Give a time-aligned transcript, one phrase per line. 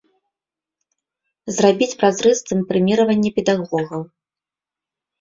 [1.59, 4.01] Зрабіць празрыстым прэміраванне педагогаў.